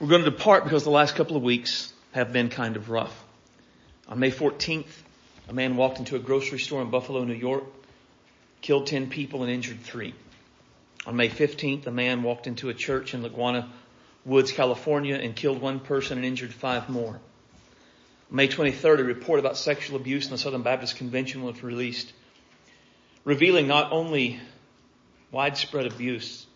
[0.00, 3.24] We're going to depart because the last couple of weeks have been kind of rough.
[4.08, 4.90] On May 14th,
[5.48, 7.62] a man walked into a grocery store in Buffalo, New York,
[8.60, 10.12] killed 10 people and injured three.
[11.06, 13.70] On May 15th, a man walked into a church in Laguna
[14.24, 17.20] Woods, California and killed one person and injured five more.
[18.30, 22.12] On May 23rd, a report about sexual abuse in the Southern Baptist Convention was released,
[23.24, 24.40] revealing not only
[25.30, 26.46] widespread abuse,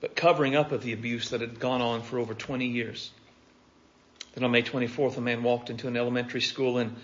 [0.00, 3.10] but covering up of the abuse that had gone on for over 20 years.
[4.34, 6.96] Then on May 24th, a man walked into an elementary school in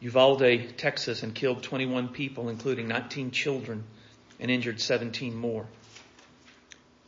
[0.00, 3.84] Uvalde, Texas and killed 21 people, including 19 children
[4.38, 5.66] and injured 17 more.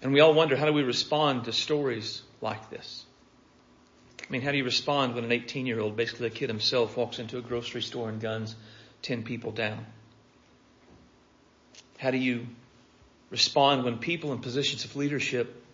[0.00, 3.04] And we all wonder, how do we respond to stories like this?
[4.20, 6.96] I mean, how do you respond when an 18 year old, basically a kid himself,
[6.96, 8.54] walks into a grocery store and guns
[9.02, 9.84] 10 people down?
[11.98, 12.46] How do you
[13.32, 15.64] respond when people in positions of leadership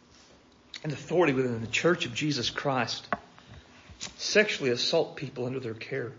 [0.85, 3.07] and authority within the church of Jesus Christ
[4.17, 6.13] sexually assault people under their care.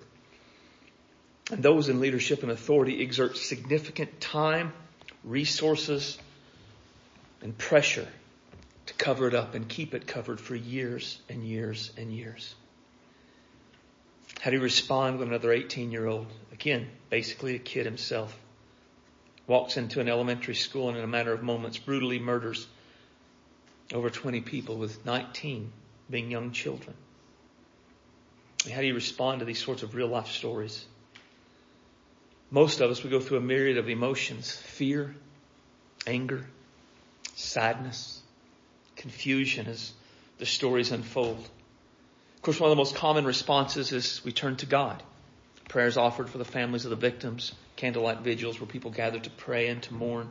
[1.50, 4.74] And those in leadership and authority exert significant time,
[5.24, 6.20] resources,
[7.42, 8.08] and pressure
[8.88, 12.54] to cover it up and keep it covered for years and years and years.
[14.42, 18.38] How do you respond when another 18 year old, again, basically a kid himself,
[19.50, 22.68] walks into an elementary school and in a matter of moments brutally murders
[23.92, 25.74] over 20 people with 19
[26.08, 26.96] being young children.
[28.72, 30.86] How do you respond to these sorts of real life stories?
[32.52, 35.16] Most of us, we go through a myriad of emotions, fear,
[36.06, 36.46] anger,
[37.36, 38.22] sadness,
[38.98, 39.94] confusion as
[40.38, 41.50] the stories unfold.
[42.36, 45.02] Of course, one of the most common responses is we turn to God.
[45.70, 49.70] Prayers offered for the families of the victims, candlelight vigils where people gather to pray
[49.70, 50.30] and to mourn.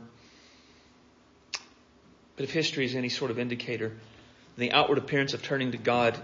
[2.35, 3.97] But if history is any sort of indicator,
[4.55, 6.17] the outward appearance of turning to God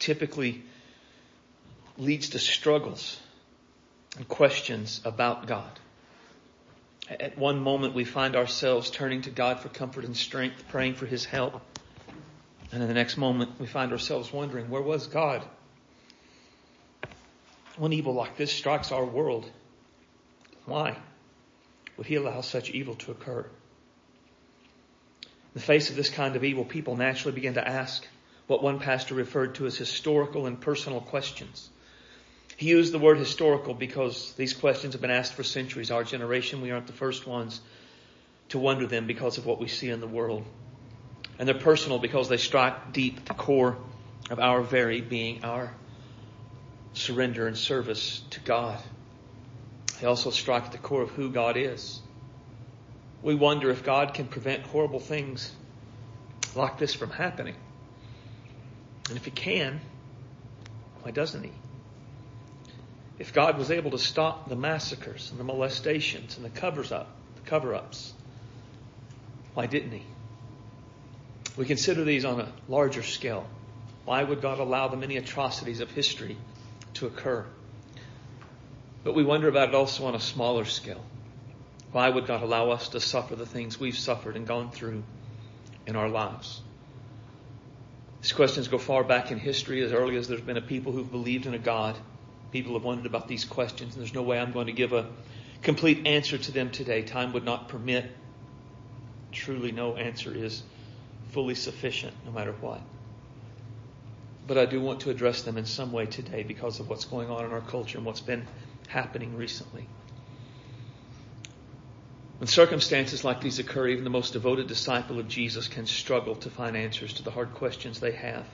[0.00, 0.62] typically
[1.96, 3.20] leads to struggles
[4.16, 5.78] and questions about God.
[7.08, 11.06] At one moment we find ourselves turning to God for comfort and strength, praying for
[11.06, 11.60] His help.
[12.72, 15.44] And in the next moment we find ourselves wondering, where was God?
[17.76, 19.48] When evil like this strikes our world,
[20.70, 20.96] why
[21.96, 23.46] would He allow such evil to occur?
[25.22, 28.06] In the face of this kind of evil, people naturally begin to ask
[28.46, 31.68] what one pastor referred to as historical and personal questions.
[32.56, 35.90] He used the word historical because these questions have been asked for centuries.
[35.90, 37.60] Our generation, we aren't the first ones
[38.50, 40.44] to wonder them because of what we see in the world.
[41.38, 43.78] And they're personal because they strike deep at the core
[44.30, 45.72] of our very being, our
[46.92, 48.78] surrender and service to God.
[50.00, 52.00] They also strike at the core of who God is.
[53.22, 55.52] We wonder if God can prevent horrible things
[56.54, 57.54] like this from happening.
[59.08, 59.80] And if He can,
[61.02, 61.52] why doesn't He?
[63.18, 67.14] If God was able to stop the massacres and the molestations and the covers up,
[67.34, 68.14] the cover ups,
[69.52, 70.02] why didn't he?
[71.58, 73.46] We consider these on a larger scale.
[74.06, 76.38] Why would God allow the many atrocities of history
[76.94, 77.44] to occur?
[79.02, 81.04] But we wonder about it also on a smaller scale.
[81.92, 85.02] Why would God allow us to suffer the things we've suffered and gone through
[85.86, 86.60] in our lives?
[88.22, 91.10] These questions go far back in history, as early as there's been a people who've
[91.10, 91.96] believed in a God
[92.52, 95.06] People have wondered about these questions, and there's no way I'm going to give a
[95.62, 97.02] complete answer to them today.
[97.02, 98.10] Time would not permit.
[99.30, 100.62] Truly, no answer is
[101.30, 102.80] fully sufficient, no matter what.
[104.48, 107.30] But I do want to address them in some way today because of what's going
[107.30, 108.46] on in our culture and what's been
[108.90, 109.86] happening recently.
[112.38, 116.50] When circumstances like these occur, even the most devoted disciple of Jesus can struggle to
[116.50, 118.46] find answers to the hard questions they have.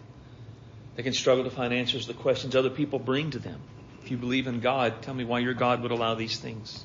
[0.97, 3.61] They can struggle to find answers to the questions other people bring to them.
[4.03, 6.85] If you believe in God, tell me why your God would allow these things.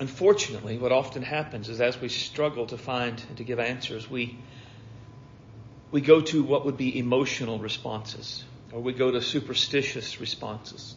[0.00, 4.38] Unfortunately, what often happens is as we struggle to find and to give answers, we,
[5.90, 8.42] we go to what would be emotional responses,
[8.72, 10.96] or we go to superstitious responses.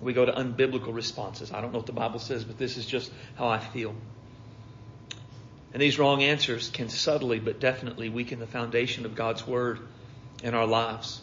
[0.00, 1.52] We go to unbiblical responses.
[1.52, 3.94] I don't know what the Bible says, but this is just how I feel.
[5.72, 9.78] And these wrong answers can subtly but definitely weaken the foundation of God's Word
[10.42, 11.20] in our lives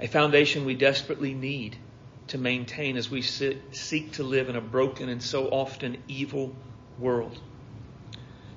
[0.00, 1.76] a foundation we desperately need
[2.28, 6.54] to maintain as we seek to live in a broken and so often evil
[6.98, 7.38] world.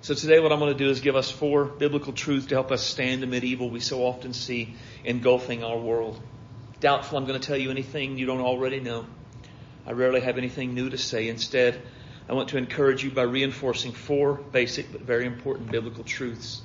[0.02, 2.72] So today what I'm going to do is give us four biblical truths to help
[2.72, 6.20] us stand amid evil we so often see engulfing our world.
[6.80, 9.06] Doubtful I'm going to tell you anything you don't already know.
[9.86, 11.28] I rarely have anything new to say.
[11.30, 11.82] Instead,
[12.30, 16.62] I want to encourage you by reinforcing four basic but very important biblical truths.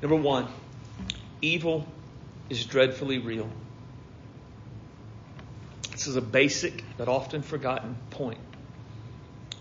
[0.00, 0.48] Number one,
[1.42, 1.88] Evil
[2.48, 3.50] is dreadfully real.
[5.90, 8.38] This is a basic but often forgotten point.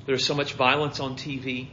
[0.05, 1.69] There's so much violence on TV.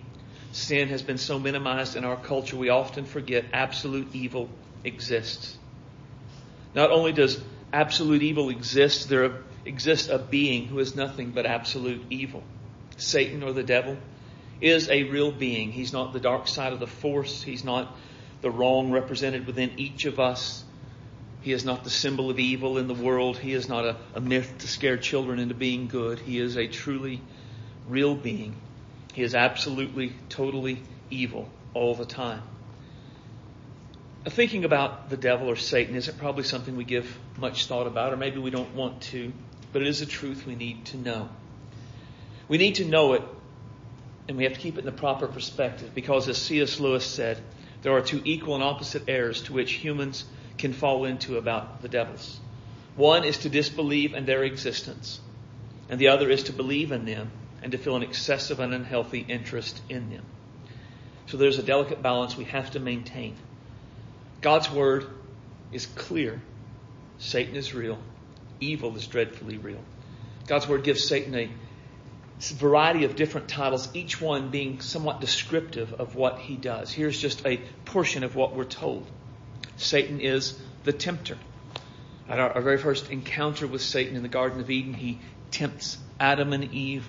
[0.53, 4.49] Sin has been so minimized in our culture, we often forget absolute evil
[4.83, 5.59] exists.
[6.75, 7.39] Not only does
[7.73, 12.43] absolute evil exists, there exists a being who is nothing but absolute evil.
[12.97, 13.97] Satan or the devil
[14.61, 15.71] is a real being.
[15.71, 17.43] He's not the dark side of the force.
[17.43, 17.97] He's not
[18.41, 20.65] the wrong represented within each of us.
[21.41, 23.39] He is not the symbol of evil in the world.
[23.39, 26.19] He is not a, a myth to scare children into being good.
[26.19, 27.21] He is a truly
[27.89, 28.57] real being.
[29.15, 32.43] He is absolutely, totally evil all the time.
[34.31, 38.17] Thinking about the devil or Satan isn't probably something we give much thought about, or
[38.17, 39.33] maybe we don't want to,
[39.73, 41.29] but it is a truth we need to know.
[42.49, 43.23] We need to know it,
[44.29, 46.79] and we have to keep it in the proper perspective, because as C.S.
[46.79, 47.43] Lewis said,
[47.83, 50.25] there are two equal and opposite errors to which humans
[50.57, 52.39] can fall into about the devils.
[52.97, 55.21] One is to disbelieve in their existence,
[55.89, 57.31] and the other is to believe in them
[57.63, 60.25] and to feel an excessive and unhealthy interest in them.
[61.27, 63.37] So there's a delicate balance we have to maintain.
[64.41, 65.07] God's word
[65.73, 66.41] is clear.
[67.19, 67.99] Satan is real.
[68.61, 69.81] Evil is dreadfully real.
[70.47, 71.51] God's word gives Satan a
[72.55, 76.93] variety of different titles, each one being somewhat descriptive of what he does.
[76.93, 79.07] Here's just a portion of what we're told.
[79.77, 81.37] Satan is the tempter.
[82.29, 85.19] At our, our very first encounter with Satan in the Garden of Eden, he
[85.51, 87.09] tempts Adam and Eve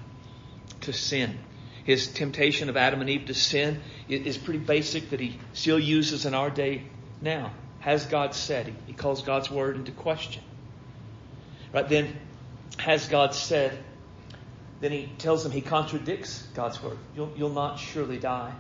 [0.81, 1.37] to sin.
[1.83, 6.25] His temptation of Adam and Eve to sin is pretty basic that he still uses
[6.25, 6.83] in our day
[7.21, 7.51] now.
[7.79, 8.73] Has God said?
[8.87, 10.43] He, calls God's word into question.
[11.73, 12.13] Right then,
[12.77, 13.77] has God said?
[14.81, 16.97] Then he tells them he contradicts God's word.
[17.15, 18.53] You'll, you'll not surely die.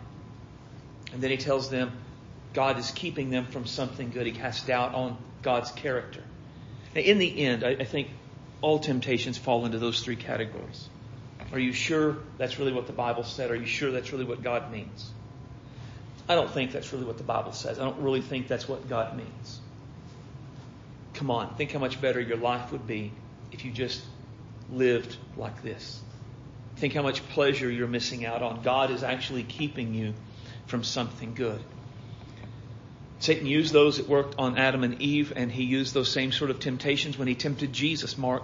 [1.11, 1.91] And then he tells them
[2.53, 4.25] God is keeping them from something good.
[4.25, 6.23] He casts doubt on God's character.
[6.95, 8.09] Now, in the end, I, I think
[8.61, 10.89] all temptations fall into those three categories.
[11.51, 13.51] Are you sure that's really what the Bible said?
[13.51, 15.11] Are you sure that's really what God means?
[16.29, 17.79] I don't think that's really what the Bible says.
[17.79, 19.59] I don't really think that's what God means.
[21.15, 23.11] Come on, think how much better your life would be
[23.51, 24.01] if you just
[24.71, 25.99] lived like this.
[26.77, 28.61] Think how much pleasure you're missing out on.
[28.61, 30.13] God is actually keeping you
[30.67, 31.61] from something good.
[33.17, 36.51] Satan used those that worked on Adam and Eve, and he used those same sort
[36.51, 38.17] of temptations when he tempted Jesus.
[38.17, 38.43] Mark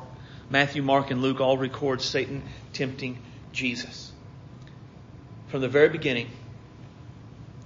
[0.50, 2.44] Matthew, Mark, and Luke all record Satan
[2.74, 3.20] tempting
[3.52, 4.12] Jesus.
[5.48, 6.30] From the very beginning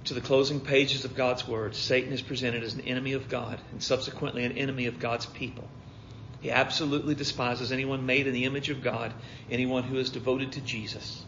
[0.04, 3.60] to the closing pages of God's Word, Satan is presented as an enemy of God
[3.72, 5.68] and subsequently an enemy of God's people.
[6.40, 9.12] He absolutely despises anyone made in the image of God,
[9.50, 11.22] anyone who is devoted to Jesus.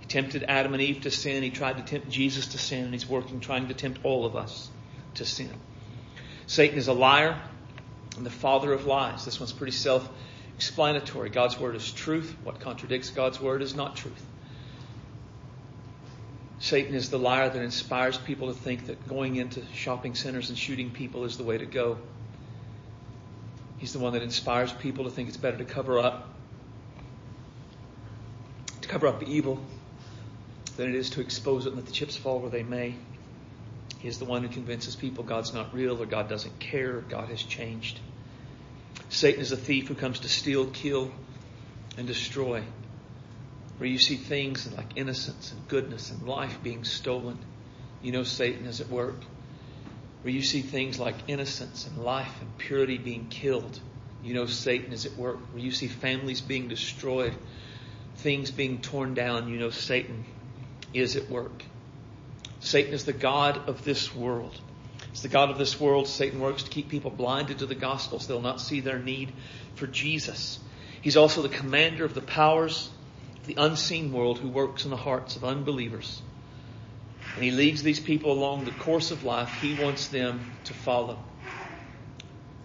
[0.00, 1.42] He tempted Adam and Eve to sin.
[1.42, 4.36] He tried to tempt Jesus to sin, and he's working trying to tempt all of
[4.36, 4.70] us
[5.14, 5.50] to sin.
[6.46, 7.40] Satan is a liar
[8.16, 9.24] and the father of lies.
[9.24, 10.08] This one's pretty self
[10.54, 11.28] explanatory.
[11.28, 12.36] God's word is truth.
[12.44, 14.24] What contradicts God's word is not truth.
[16.58, 20.58] Satan is the liar that inspires people to think that going into shopping centers and
[20.58, 21.98] shooting people is the way to go.
[23.78, 26.32] He's the one that inspires people to think it's better to cover up
[28.80, 29.60] to cover up the evil
[30.76, 32.94] than it is to expose it and let the chips fall where they may.
[33.98, 37.00] He is the one who convinces people God's not real or God doesn't care or
[37.00, 37.98] God has changed.
[39.08, 41.10] Satan is a thief who comes to steal, kill,
[41.96, 42.62] and destroy.
[43.78, 47.38] Where you see things like innocence and goodness and life being stolen,
[48.02, 49.20] you know Satan is at work.
[50.22, 53.78] Where you see things like innocence and life and purity being killed,
[54.24, 55.38] you know Satan is at work.
[55.52, 57.34] Where you see families being destroyed,
[58.16, 60.24] things being torn down, you know Satan
[60.94, 61.62] is at work.
[62.60, 64.58] Satan is the God of this world.
[65.10, 68.20] It's the God of this world, Satan works to keep people blinded to the gospel
[68.20, 69.32] so they'll not see their need
[69.74, 70.58] for Jesus.
[71.00, 72.90] He's also the commander of the powers
[73.46, 76.20] the unseen world who works in the hearts of unbelievers.
[77.34, 81.18] And he leads these people along the course of life he wants them to follow.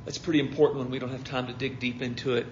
[0.05, 2.47] That's pretty important when we don't have time to dig deep into it.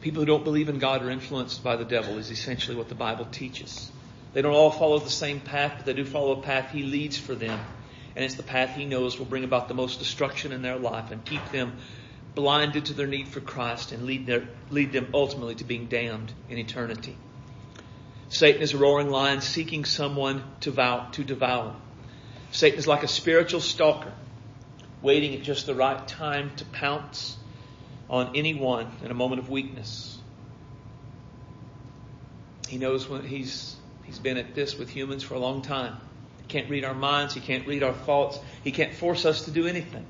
[0.00, 2.94] People who don't believe in God are influenced by the devil, is essentially what the
[2.94, 3.90] Bible teaches.
[4.32, 7.18] They don't all follow the same path, but they do follow a path he leads
[7.18, 7.58] for them.
[8.16, 11.10] And it's the path he knows will bring about the most destruction in their life
[11.10, 11.78] and keep them
[12.34, 16.32] blinded to their need for Christ and lead, their, lead them ultimately to being damned
[16.48, 17.16] in eternity.
[18.28, 21.74] Satan is a roaring lion seeking someone to, vow, to devour.
[22.52, 24.12] Satan is like a spiritual stalker,
[25.02, 27.36] waiting at just the right time to pounce
[28.08, 30.18] on anyone in a moment of weakness.
[32.68, 35.96] He knows when he's, he's been at this with humans for a long time
[36.42, 37.34] He can't read our minds.
[37.34, 38.38] He can't read our thoughts.
[38.62, 40.06] He can't force us to do anything.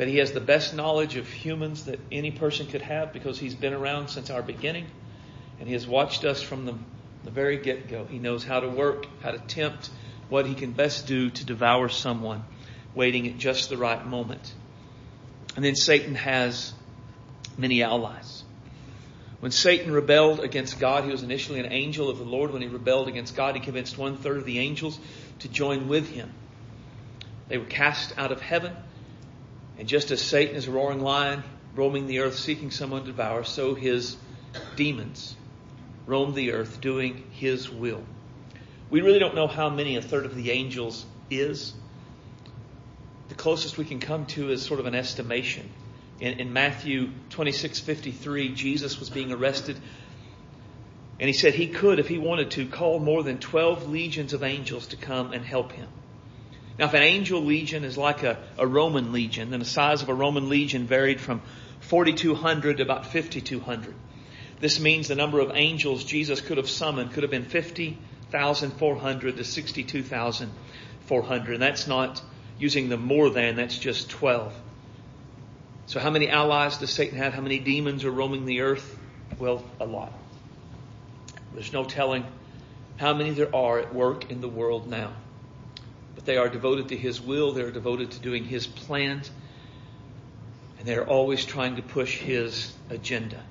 [0.00, 3.54] But he has the best knowledge of humans that any person could have because he's
[3.54, 4.86] been around since our beginning.
[5.58, 6.74] And he has watched us from the,
[7.24, 8.06] the very get go.
[8.06, 9.90] He knows how to work, how to tempt,
[10.30, 12.44] what he can best do to devour someone
[12.94, 14.54] waiting at just the right moment.
[15.54, 16.72] And then Satan has
[17.58, 18.42] many allies.
[19.40, 22.54] When Satan rebelled against God, he was initially an angel of the Lord.
[22.54, 24.98] When he rebelled against God, he convinced one third of the angels
[25.40, 26.32] to join with him.
[27.48, 28.74] They were cast out of heaven.
[29.80, 31.42] And just as Satan is a roaring lion
[31.74, 34.14] roaming the earth seeking someone to devour, so his
[34.76, 35.34] demons
[36.04, 38.02] roam the earth doing his will.
[38.90, 41.72] We really don't know how many a third of the angels is.
[43.30, 45.70] The closest we can come to is sort of an estimation.
[46.20, 49.78] In, in Matthew 26:53, Jesus was being arrested,
[51.18, 54.42] and he said he could, if he wanted to, call more than 12 legions of
[54.42, 55.88] angels to come and help him.
[56.80, 60.08] Now, if an angel legion is like a, a Roman legion, then the size of
[60.08, 61.42] a Roman legion varied from
[61.80, 63.94] 4,200 to about 5,200.
[64.60, 69.44] This means the number of angels Jesus could have summoned could have been 50,400 to
[69.44, 71.52] 62,400.
[71.52, 72.22] And that's not
[72.58, 74.54] using the more than, that's just 12.
[75.84, 77.34] So how many allies does Satan have?
[77.34, 78.98] How many demons are roaming the earth?
[79.38, 80.14] Well, a lot.
[81.52, 82.24] There's no telling
[82.96, 85.12] how many there are at work in the world now.
[86.20, 87.52] But they are devoted to His will.
[87.52, 89.30] They're devoted to doing His plans.
[90.78, 93.42] And they're always trying to push His agenda.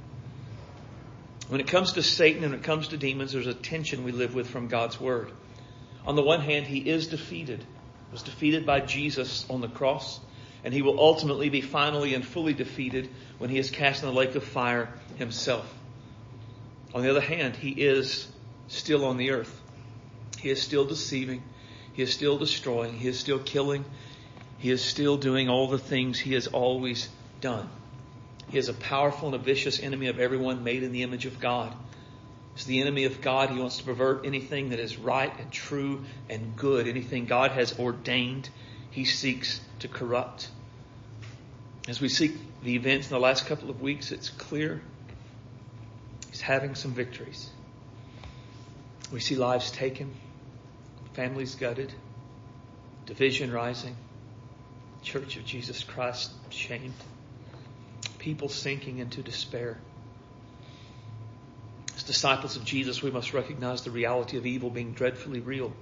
[1.47, 4.35] When it comes to Satan and it comes to demons, there's a tension we live
[4.35, 5.31] with from God's Word.
[6.05, 7.59] On the one hand, he is defeated.
[7.61, 10.19] He was defeated by Jesus on the cross
[10.63, 13.09] and he will ultimately be finally and fully defeated
[13.39, 15.73] when he is cast in the lake of fire himself.
[16.93, 18.27] On the other hand, he is
[18.67, 19.59] still on the earth.
[20.39, 21.43] He is still deceiving.
[21.93, 22.97] He is still destroying.
[22.97, 23.85] He is still killing.
[24.57, 27.09] He is still doing all the things he has always
[27.41, 27.69] done.
[28.49, 31.39] He is a powerful and a vicious enemy of everyone made in the image of
[31.39, 31.73] God.
[32.55, 33.51] He's the enemy of God.
[33.51, 36.87] He wants to pervert anything that is right and true and good.
[36.87, 38.49] Anything God has ordained,
[38.91, 40.49] he seeks to corrupt.
[41.87, 44.81] As we seek the events in the last couple of weeks, it's clear
[46.29, 47.49] he's having some victories.
[49.11, 50.13] We see lives taken,
[51.19, 51.91] families gutted,
[53.05, 53.93] division rising,
[55.03, 56.93] Church of Jesus Christ shamed,
[58.19, 59.77] people sinking into despair.
[61.97, 65.73] As disciples of Jesus, we must recognize the reality of evil being dreadfully real.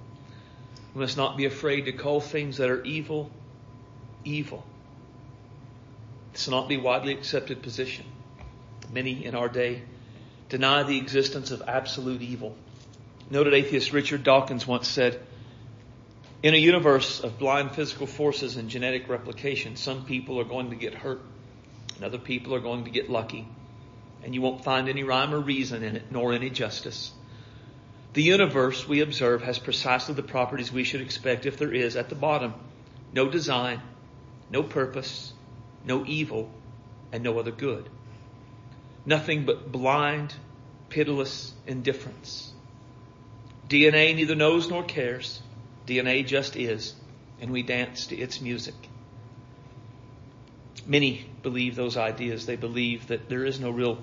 [0.92, 3.30] We must not be afraid to call things that are evil,
[4.24, 4.64] evil.
[6.32, 8.06] This will not be widely accepted position.
[8.92, 9.82] Many in our day
[10.48, 12.56] deny the existence of absolute evil.
[13.30, 15.20] Noted atheist Richard Dawkins once said,
[16.42, 20.76] in a universe of blind physical forces and genetic replication, some people are going to
[20.76, 21.20] get hurt
[21.96, 23.46] and other people are going to get lucky.
[24.22, 27.12] And you won't find any rhyme or reason in it, nor any justice.
[28.12, 32.08] The universe, we observe, has precisely the properties we should expect if there is at
[32.08, 32.54] the bottom
[33.12, 33.80] no design,
[34.50, 35.32] no purpose,
[35.84, 36.50] no evil,
[37.10, 37.88] and no other good.
[39.06, 40.34] Nothing but blind,
[40.90, 42.52] pitiless indifference.
[43.68, 45.40] DNA neither knows nor cares.
[45.88, 46.94] DNA just is,
[47.40, 48.74] and we dance to its music.
[50.86, 52.46] Many believe those ideas.
[52.46, 53.98] They believe that there is no real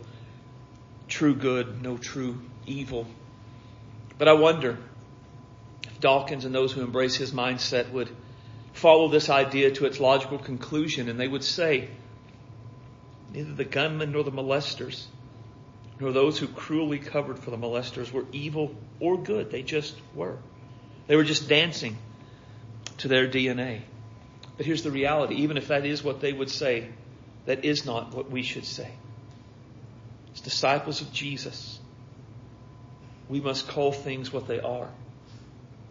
[1.07, 3.07] true good, no true evil.
[4.17, 4.77] But I wonder
[5.83, 8.09] if Dawkins and those who embrace his mindset would
[8.73, 11.89] follow this idea to its logical conclusion and they would say,
[13.33, 15.05] neither the gunmen nor the molesters,
[15.99, 19.51] nor those who cruelly covered for the molesters were evil or good.
[19.51, 20.37] They just were.
[21.07, 21.97] They were just dancing
[22.99, 23.81] to their DNA.
[24.57, 25.35] But here's the reality.
[25.35, 26.87] Even if that is what they would say,
[27.45, 28.91] that is not what we should say.
[30.33, 31.79] As disciples of Jesus,
[33.29, 34.89] we must call things what they are.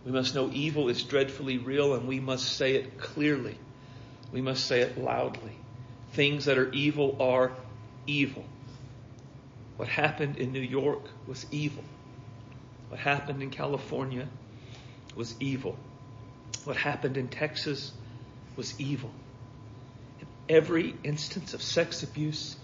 [0.04, 3.56] We must know evil is dreadfully real and we must say it clearly.
[4.33, 5.56] We must say it loudly.
[6.12, 7.52] Things that are evil are
[8.06, 8.44] evil.
[9.76, 11.85] What happened in New York was evil.
[12.88, 14.28] What happened in California
[15.16, 15.76] was evil.
[16.64, 17.92] What happened in Texas
[18.56, 19.11] was evil.
[20.21, 22.56] In every instance of sex abuse,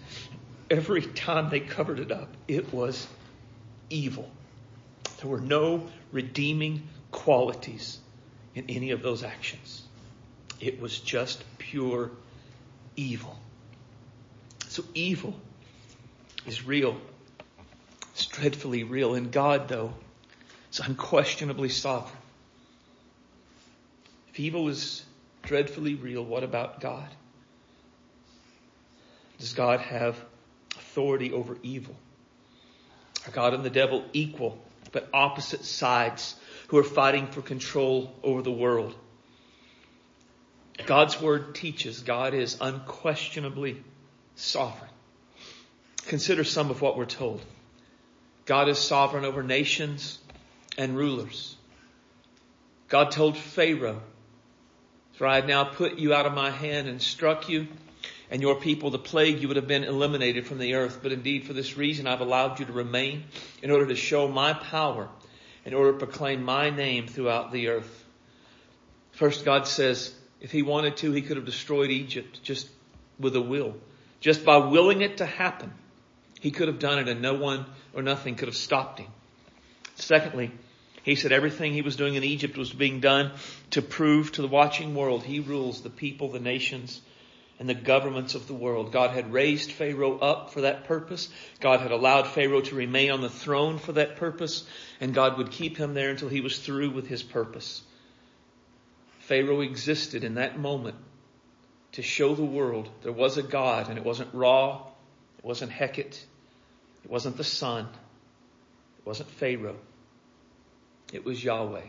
[0.71, 3.07] every time they covered it up, it was
[3.91, 4.31] evil.
[5.21, 7.99] There were no redeeming qualities
[8.55, 9.83] in any of those actions.
[10.61, 12.11] It was just pure
[12.97, 13.39] evil.
[14.69, 15.35] So evil
[16.47, 16.97] is real.
[18.13, 19.15] It's dreadfully real.
[19.15, 19.95] And God, though,
[20.73, 22.20] is unquestionably sovereign.
[24.33, 25.05] If evil is
[25.43, 27.09] dreadfully real, what about God?
[29.39, 30.17] Does God have
[30.77, 31.97] authority over evil?
[33.27, 36.35] Are God and the devil equal but opposite sides
[36.69, 38.95] who are fighting for control over the world?
[40.87, 43.83] God's word teaches God is unquestionably
[44.37, 44.91] sovereign.
[46.07, 47.43] Consider some of what we're told.
[48.47, 50.19] God is sovereign over nations
[50.79, 51.57] and rulers.
[52.89, 54.03] God told Pharaoh,
[55.21, 57.69] for I have now put you out of my hand and struck you
[58.31, 61.01] and your people, the plague, you would have been eliminated from the earth.
[61.03, 63.25] But indeed, for this reason, I've allowed you to remain
[63.63, 65.11] in order to show my power,
[65.67, 68.07] in order to proclaim my name throughout the earth.
[69.13, 72.71] First, God says, if he wanted to, he could have destroyed Egypt just
[73.19, 73.75] with a will.
[74.21, 75.71] Just by willing it to happen,
[76.41, 79.11] he could have done it and no one or nothing could have stopped him.
[79.97, 80.51] Secondly,
[81.03, 83.33] he said everything he was doing in Egypt was being done
[83.71, 87.01] to prove to the watching world he rules the people, the nations,
[87.59, 88.91] and the governments of the world.
[88.91, 91.29] God had raised Pharaoh up for that purpose.
[91.61, 94.67] God had allowed Pharaoh to remain on the throne for that purpose,
[95.01, 97.83] and God would keep him there until he was through with his purpose.
[99.21, 100.97] Pharaoh existed in that moment
[101.93, 104.81] to show the world there was a God, and it wasn't Ra,
[105.39, 106.19] it wasn't Heket,
[107.05, 107.89] it wasn't the sun,
[108.99, 109.77] it wasn't Pharaoh.
[111.13, 111.87] It was Yahweh,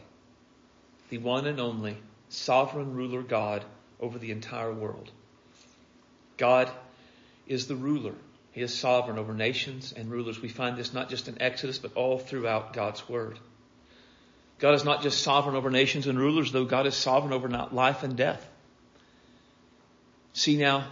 [1.10, 1.98] the one and only
[2.30, 3.64] sovereign ruler God
[4.00, 5.12] over the entire world.
[6.38, 6.72] God
[7.46, 8.16] is the ruler.
[8.52, 10.42] He is sovereign over nations and rulers.
[10.42, 13.38] We find this not just in Exodus, but all throughout God's Word.
[14.60, 18.04] God is not just sovereign over nations and rulers, though God is sovereign over life
[18.04, 18.46] and death.
[20.34, 20.88] See now,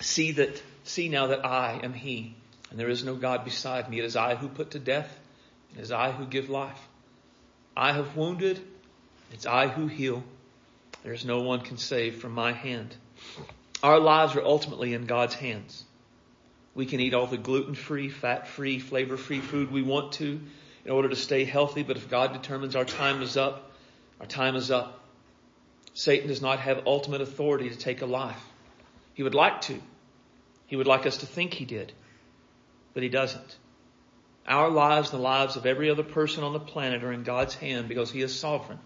[0.00, 2.34] see that, see now that I am He,
[2.70, 3.98] and there is no God beside me.
[3.98, 5.18] It is I who put to death,
[5.70, 6.87] and it is I who give life.
[7.78, 8.60] I have wounded,
[9.32, 10.24] it's I who heal.
[11.04, 12.96] There is no one can save from my hand.
[13.84, 15.84] Our lives are ultimately in God's hands.
[16.74, 20.40] We can eat all the gluten-free, fat-free, flavor-free food we want to
[20.84, 23.70] in order to stay healthy, but if God determines our time is up,
[24.18, 25.04] our time is up.
[25.94, 28.42] Satan does not have ultimate authority to take a life.
[29.14, 29.80] He would like to.
[30.66, 31.92] He would like us to think he did,
[32.92, 33.56] but he doesn't.
[34.48, 37.54] Our lives and the lives of every other person on the planet are in God's
[37.54, 38.78] hand because he is sovereign.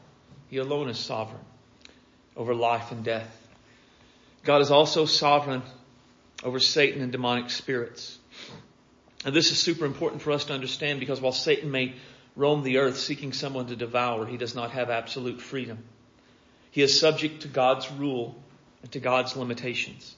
[0.49, 1.45] He alone is sovereign
[2.37, 3.39] over life and death.
[4.43, 5.63] God is also sovereign
[6.43, 8.19] over Satan and demonic spirits.
[9.25, 11.95] And this is super important for us to understand because while Satan may
[12.35, 15.79] roam the earth seeking someone to devour, he does not have absolute freedom.
[16.73, 18.35] He is subject to God's rule
[18.83, 20.17] and to God's limitations.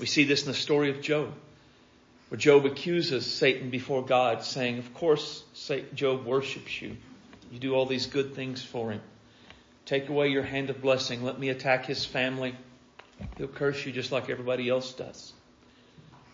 [0.00, 1.34] We see this in the story of Job,
[2.28, 5.42] where Job accuses Satan before God, saying, Of course,
[5.94, 6.96] Job worships you.
[7.50, 9.00] You do all these good things for him.
[9.86, 11.24] Take away your hand of blessing.
[11.24, 12.54] Let me attack his family.
[13.38, 15.32] He'll curse you just like everybody else does.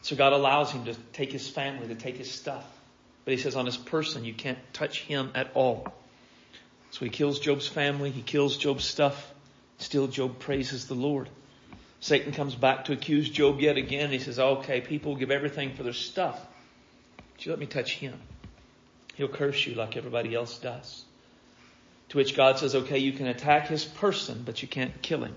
[0.02, 2.66] So God allows him to take his family, to take his stuff.
[3.24, 5.86] But he says on his person, you can't touch him at all.
[6.90, 9.32] So he kills Job's family, he kills Job's stuff.
[9.78, 11.28] Still Job praises the Lord.
[12.04, 14.10] Satan comes back to accuse Job yet again.
[14.10, 16.38] He says, okay, people give everything for their stuff.
[17.16, 18.20] But you let me touch him.
[19.14, 21.02] He'll curse you like everybody else does.
[22.10, 25.34] To which God says, okay, you can attack his person, but you can't kill him.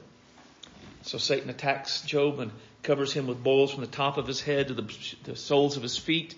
[1.03, 2.51] So Satan attacks Job and
[2.83, 5.83] covers him with boils from the top of his head to the, the soles of
[5.83, 6.35] his feet.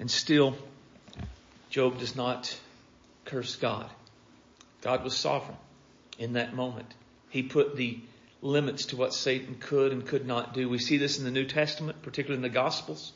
[0.00, 0.56] And still,
[1.70, 2.58] Job does not
[3.24, 3.88] curse God.
[4.82, 5.58] God was sovereign
[6.18, 6.92] in that moment.
[7.30, 8.00] He put the
[8.46, 10.68] limits to what Satan could and could not do.
[10.68, 13.12] We see this in the New Testament, particularly in the Gospels.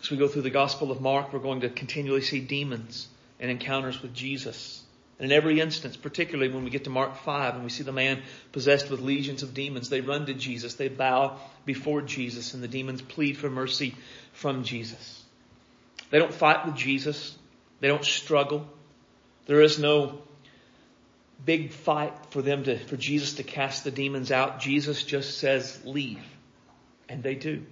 [0.00, 3.08] As we go through the Gospel of Mark, we're going to continually see demons
[3.40, 4.82] and encounters with Jesus.
[5.18, 7.92] And in every instance, particularly when we get to Mark 5 and we see the
[7.92, 12.62] man possessed with legions of demons, they run to Jesus, they bow before Jesus, and
[12.62, 13.94] the demons plead for mercy
[14.32, 15.24] from Jesus.
[16.10, 17.36] They don't fight with Jesus.
[17.80, 18.66] They don't struggle.
[19.46, 20.22] There is no
[21.44, 24.60] big fight for them to, for Jesus to cast the demons out.
[24.60, 26.22] Jesus just says, leave.
[27.08, 27.64] And they do.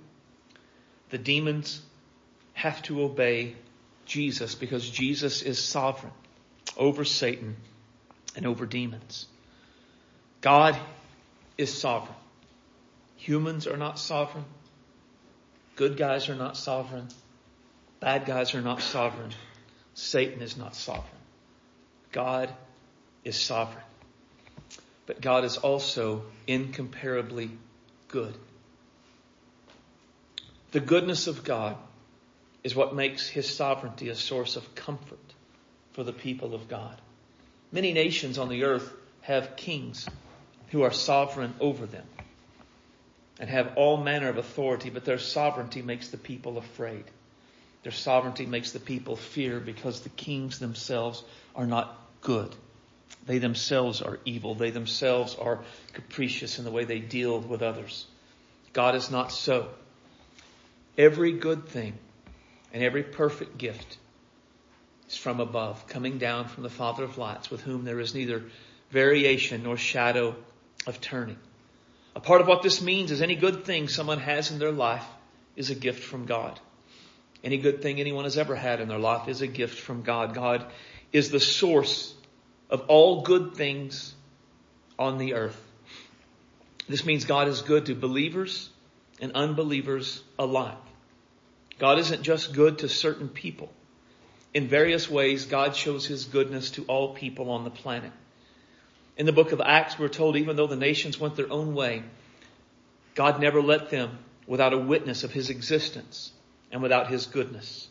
[1.10, 1.80] The demons
[2.54, 3.54] have to obey
[4.06, 6.12] Jesus because Jesus is sovereign
[6.76, 7.56] over Satan
[8.34, 9.26] and over demons.
[10.40, 10.76] God
[11.58, 12.14] is sovereign.
[13.16, 14.44] Humans are not sovereign.
[15.74, 17.08] Good guys are not sovereign.
[18.00, 19.32] Bad guys are not sovereign.
[19.94, 21.04] Satan is not sovereign.
[22.12, 22.50] God
[23.26, 23.82] is sovereign.
[25.06, 27.50] But God is also incomparably
[28.08, 28.34] good.
[30.72, 31.76] The goodness of God
[32.62, 35.18] is what makes his sovereignty a source of comfort
[35.92, 37.00] for the people of God.
[37.72, 40.08] Many nations on the earth have kings
[40.68, 42.06] who are sovereign over them
[43.38, 47.04] and have all manner of authority, but their sovereignty makes the people afraid.
[47.82, 51.22] Their sovereignty makes the people fear because the kings themselves
[51.54, 52.54] are not good.
[53.26, 54.54] They themselves are evil.
[54.54, 55.60] They themselves are
[55.92, 58.06] capricious in the way they deal with others.
[58.72, 59.68] God is not so.
[60.96, 61.94] Every good thing
[62.72, 63.98] and every perfect gift
[65.08, 68.44] is from above, coming down from the Father of lights, with whom there is neither
[68.90, 70.36] variation nor shadow
[70.86, 71.38] of turning.
[72.14, 75.04] A part of what this means is any good thing someone has in their life
[75.56, 76.58] is a gift from God.
[77.42, 80.34] Any good thing anyone has ever had in their life is a gift from God.
[80.34, 80.66] God
[81.12, 82.14] is the source
[82.70, 84.14] of all good things
[84.98, 85.60] on the earth.
[86.88, 88.70] This means God is good to believers
[89.20, 90.76] and unbelievers alike.
[91.78, 93.70] God isn't just good to certain people.
[94.54, 98.12] In various ways, God shows his goodness to all people on the planet.
[99.16, 102.02] In the book of Acts, we're told even though the nations went their own way,
[103.14, 106.32] God never let them without a witness of his existence
[106.70, 107.88] and without his goodness.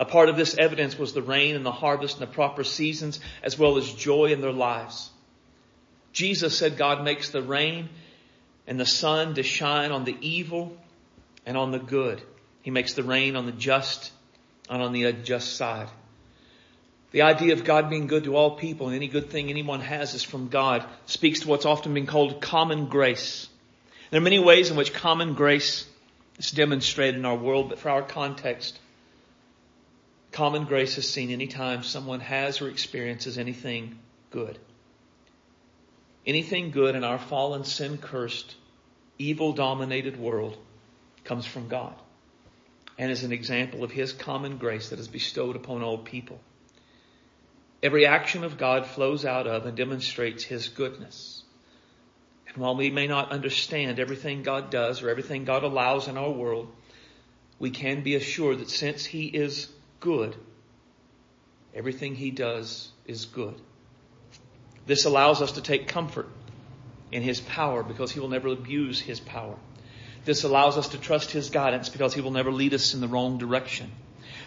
[0.00, 3.20] A part of this evidence was the rain and the harvest and the proper seasons
[3.42, 5.10] as well as joy in their lives.
[6.14, 7.90] Jesus said God makes the rain
[8.66, 10.74] and the sun to shine on the evil
[11.44, 12.22] and on the good.
[12.62, 14.10] He makes the rain on the just
[14.70, 15.88] and on the unjust side.
[17.10, 20.14] The idea of God being good to all people and any good thing anyone has
[20.14, 23.48] is from God speaks to what's often been called common grace.
[24.10, 25.86] There are many ways in which common grace
[26.38, 28.78] is demonstrated in our world, but for our context,
[30.32, 33.98] common grace is seen anytime someone has or experiences anything
[34.30, 34.58] good.
[36.26, 38.54] Anything good in our fallen, sin cursed,
[39.18, 40.56] evil dominated world
[41.24, 41.94] comes from God
[42.98, 46.40] and is an example of His common grace that is bestowed upon all people.
[47.82, 51.42] Every action of God flows out of and demonstrates His goodness.
[52.46, 56.30] And while we may not understand everything God does or everything God allows in our
[56.30, 56.70] world,
[57.58, 59.68] we can be assured that since He is
[60.00, 60.34] good,
[61.74, 63.54] everything He does is good.
[64.86, 66.28] This allows us to take comfort
[67.12, 69.56] in His power because He will never abuse His power.
[70.24, 73.08] This allows us to trust His guidance because He will never lead us in the
[73.08, 73.90] wrong direction.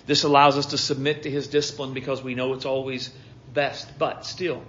[0.05, 3.09] This allows us to submit to His discipline because we know it's always
[3.53, 3.97] best.
[3.97, 4.63] But still,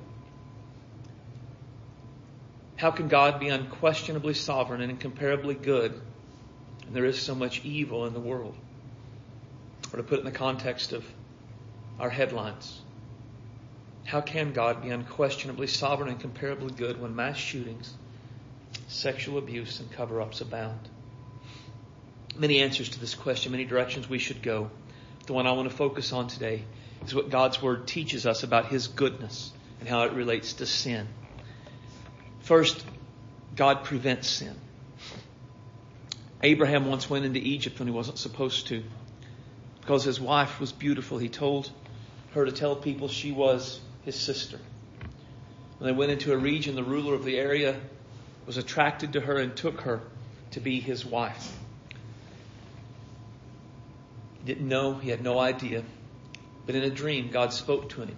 [2.76, 6.00] how can God be unquestionably sovereign and incomparably good
[6.86, 8.54] and there is so much evil in the world?
[9.94, 11.04] Or to put it in the context of
[12.00, 12.80] our headlines,
[14.04, 17.94] how can God be unquestionably sovereign and comparably good when mass shootings,
[18.88, 20.80] sexual abuse, and cover ups abound?
[22.36, 24.68] Many answers to this question, many directions we should go.
[25.26, 26.64] The one I want to focus on today
[27.06, 31.06] is what God's Word teaches us about His goodness and how it relates to sin.
[32.40, 32.84] First,
[33.54, 34.56] God prevents sin.
[36.42, 38.82] Abraham once went into Egypt when he wasn't supposed to.
[39.84, 41.70] Because his wife was beautiful, he told
[42.32, 44.58] her to tell people she was his sister.
[45.78, 47.78] When they went into a region, the ruler of the area
[48.46, 50.00] was attracted to her and took her
[50.52, 51.54] to be his wife.
[54.38, 55.84] He didn't know, he had no idea.
[56.64, 58.16] But in a dream, God spoke to him.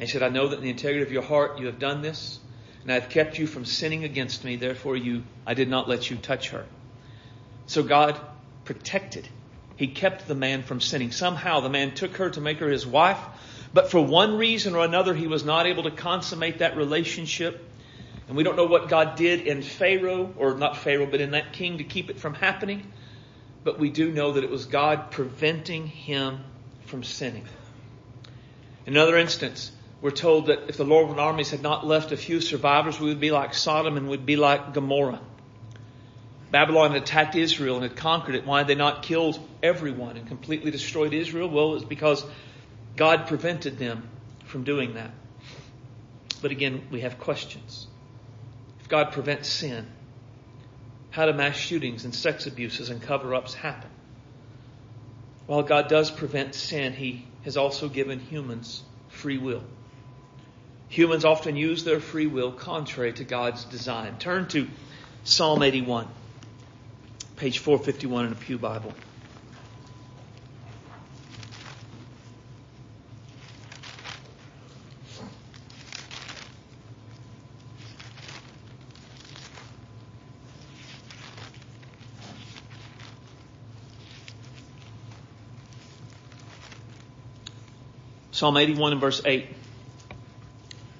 [0.00, 2.40] He said, I know that in the integrity of your heart you have done this,
[2.82, 6.10] and I have kept you from sinning against me, therefore you, I did not let
[6.10, 6.66] you touch her.
[7.66, 8.20] So God
[8.64, 9.28] protected.
[9.78, 11.12] He kept the man from sinning.
[11.12, 13.20] Somehow the man took her to make her his wife,
[13.72, 17.64] but for one reason or another he was not able to consummate that relationship.
[18.26, 21.52] And we don't know what God did in Pharaoh, or not Pharaoh, but in that
[21.52, 22.92] king to keep it from happening.
[23.62, 26.40] But we do know that it was God preventing him
[26.86, 27.46] from sinning.
[28.84, 32.16] In another instance, we're told that if the Lord of armies had not left a
[32.16, 35.20] few survivors, we would be like Sodom and we'd be like Gomorrah.
[36.50, 38.46] Babylon had attacked Israel and had conquered it.
[38.46, 41.48] Why had they not killed everyone and completely destroyed Israel?
[41.48, 42.24] Well, it's because
[42.96, 44.08] God prevented them
[44.44, 45.10] from doing that.
[46.40, 47.86] But again, we have questions.
[48.80, 49.86] If God prevents sin,
[51.10, 53.90] how do mass shootings and sex abuses and cover ups happen?
[55.46, 59.64] While God does prevent sin, He has also given humans free will.
[60.88, 64.18] Humans often use their free will contrary to God's design.
[64.18, 64.68] Turn to
[65.24, 66.08] Psalm 81,
[67.38, 68.92] page 451 in a Pew Bible.
[88.32, 89.46] Psalm 81 and verse 8.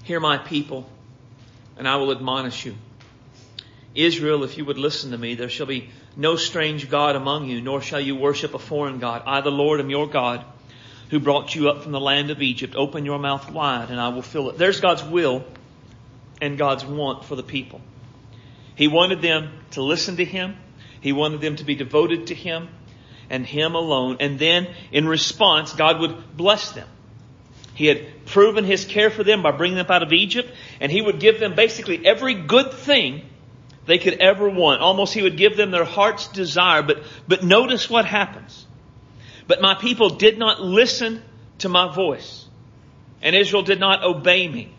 [0.04, 0.88] Hear my people,
[1.76, 2.74] and I will admonish you.
[3.94, 7.60] Israel, if you would listen to me, there shall be no strange God among you,
[7.60, 9.22] nor shall you worship a foreign God.
[9.26, 10.44] I, the Lord, am your God,
[11.10, 12.74] who brought you up from the land of Egypt.
[12.76, 14.58] Open your mouth wide, and I will fill it.
[14.58, 15.44] There's God's will
[16.40, 17.80] and God's want for the people.
[18.74, 20.56] He wanted them to listen to Him.
[21.00, 22.68] He wanted them to be devoted to Him
[23.30, 24.18] and Him alone.
[24.20, 26.88] And then, in response, God would bless them.
[27.74, 31.00] He had proven His care for them by bringing them out of Egypt, and He
[31.00, 33.22] would give them basically every good thing
[33.88, 34.82] they could ever want.
[34.82, 36.82] Almost he would give them their heart's desire.
[36.82, 38.66] But, but notice what happens.
[39.46, 41.22] But my people did not listen
[41.58, 42.46] to my voice.
[43.22, 44.70] And Israel did not obey me.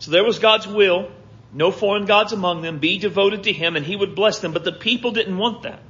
[0.00, 1.08] So there was God's will.
[1.52, 2.80] No foreign gods among them.
[2.80, 4.52] Be devoted to him and he would bless them.
[4.52, 5.80] But the people didn't want that.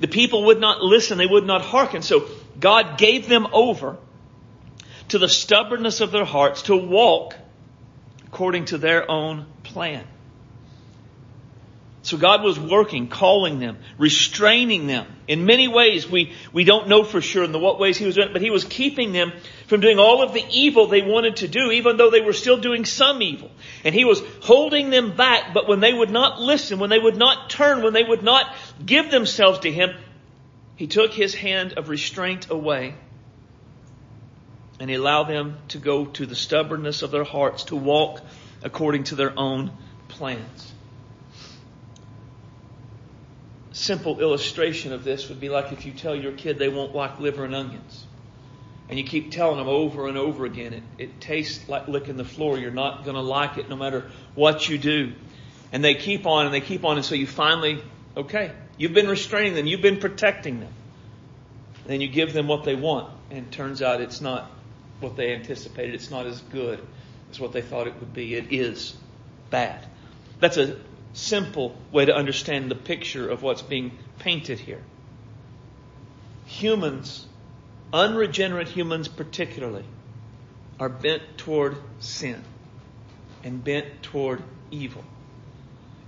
[0.00, 1.16] The people would not listen.
[1.16, 2.02] They would not hearken.
[2.02, 2.28] So
[2.60, 3.96] God gave them over
[5.08, 7.36] to the stubbornness of their hearts to walk
[8.26, 10.04] according to their own plan.
[12.04, 15.06] So God was working, calling them, restraining them.
[15.26, 18.16] In many ways, we, we don't know for sure in the what ways He was
[18.16, 19.32] doing it, but He was keeping them
[19.68, 22.58] from doing all of the evil they wanted to do, even though they were still
[22.58, 23.50] doing some evil.
[23.84, 27.16] And He was holding them back, but when they would not listen, when they would
[27.16, 29.96] not turn, when they would not give themselves to Him,
[30.76, 32.96] He took His hand of restraint away
[34.78, 38.20] and He allowed them to go to the stubbornness of their hearts, to walk
[38.62, 39.70] according to their own
[40.08, 40.74] plans
[43.74, 47.18] simple illustration of this would be like if you tell your kid they won't like
[47.18, 48.06] liver and onions.
[48.88, 52.24] And you keep telling them over and over again, it, it tastes like licking the
[52.24, 52.58] floor.
[52.58, 55.12] You're not going to like it no matter what you do.
[55.72, 56.96] And they keep on and they keep on.
[56.96, 57.82] And so you finally,
[58.16, 59.66] okay, you've been restraining them.
[59.66, 60.72] You've been protecting them.
[61.82, 63.12] And then you give them what they want.
[63.30, 64.50] And it turns out it's not
[65.00, 65.94] what they anticipated.
[65.94, 66.78] It's not as good
[67.30, 68.34] as what they thought it would be.
[68.34, 68.94] It is
[69.50, 69.84] bad.
[70.38, 70.76] That's a
[71.14, 74.82] simple way to understand the picture of what's being painted here.
[76.46, 77.26] Humans,
[77.92, 79.84] unregenerate humans particularly,
[80.78, 82.42] are bent toward sin
[83.44, 85.04] and bent toward evil.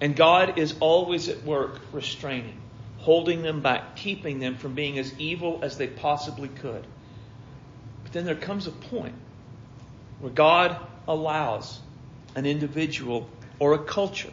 [0.01, 2.61] And God is always at work restraining,
[2.99, 6.85] holding them back, keeping them from being as evil as they possibly could.
[8.03, 9.15] But then there comes a point
[10.19, 11.79] where God allows
[12.35, 14.33] an individual or a culture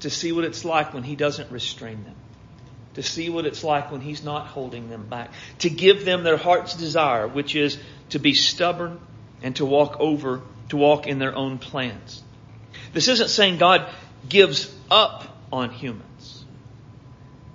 [0.00, 2.16] to see what it's like when He doesn't restrain them,
[2.94, 6.36] to see what it's like when He's not holding them back, to give them their
[6.36, 7.78] heart's desire, which is
[8.10, 9.00] to be stubborn
[9.42, 12.22] and to walk over, to walk in their own plans.
[12.92, 13.88] This isn't saying God
[14.28, 16.44] gives up on humans.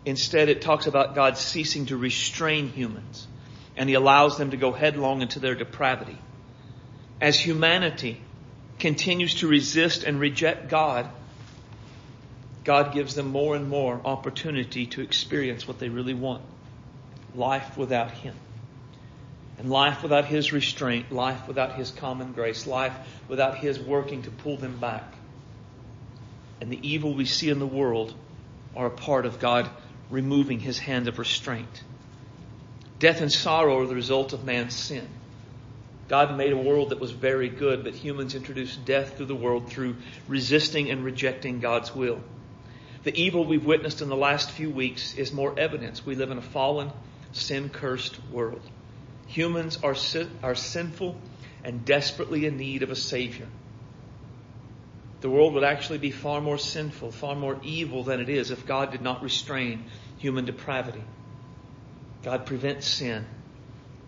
[0.05, 3.27] Instead, it talks about God ceasing to restrain humans,
[3.75, 6.17] and He allows them to go headlong into their depravity.
[7.19, 8.21] As humanity
[8.77, 11.10] continues to resist and reject God,
[12.65, 16.41] God gives them more and more opportunity to experience what they really want
[17.36, 18.36] life without Him.
[19.58, 22.93] And life without His restraint, life without His common grace, life
[23.28, 25.13] without His working to pull them back.
[26.60, 28.13] And the evil we see in the world
[28.75, 29.69] are a part of God
[30.10, 31.84] removing His hand of restraint.
[32.99, 35.08] Death and sorrow are the result of man's sin.
[36.08, 39.69] God made a world that was very good, but humans introduced death to the world
[39.69, 39.95] through
[40.28, 42.21] resisting and rejecting God's will.
[43.05, 46.03] The evil we've witnessed in the last few weeks is more evidence.
[46.03, 46.91] We live in a fallen,
[47.33, 48.63] sin cursed world.
[49.27, 51.15] Humans are, sin, are sinful
[51.63, 53.45] and desperately in need of a Savior.
[55.21, 58.65] The world would actually be far more sinful, far more evil than it is if
[58.65, 59.85] God did not restrain
[60.17, 61.03] human depravity.
[62.23, 63.23] God prevents sin,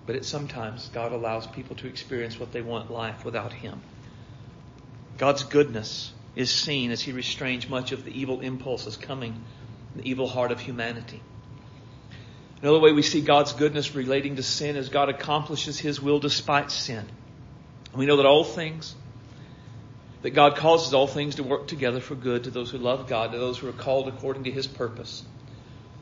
[0.07, 3.79] but it sometimes God allows people to experience what they want life without Him.
[5.19, 9.34] God's goodness is seen as he restrains much of the evil impulses coming
[9.95, 11.19] in the evil heart of humanity.
[12.62, 16.69] Another way we see God's goodness relating to sin is God accomplishes his will despite
[16.69, 17.06] sin.
[17.95, 18.95] We know that all things,
[20.21, 23.32] that God causes all things to work together for good to those who love God,
[23.32, 25.23] to those who are called according to his purpose.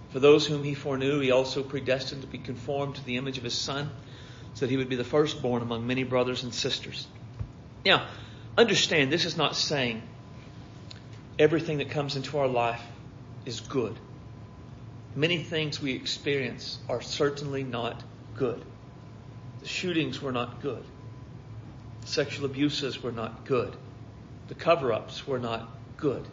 [0.10, 3.46] For those whom he foreknew, he also predestined to be conformed to the image of
[3.46, 3.90] his Son,
[4.54, 7.08] so that he would be the firstborn among many brothers and sisters.
[7.86, 8.06] Now,
[8.58, 10.02] understand this is not saying
[11.38, 12.84] everything that comes into our life
[13.46, 13.98] is good.
[15.16, 18.04] Many things we experience are certainly not
[18.36, 18.64] good.
[19.62, 20.84] The shootings were not good.
[22.06, 23.76] Sexual abuses were not good.
[24.48, 26.26] The cover ups were not good.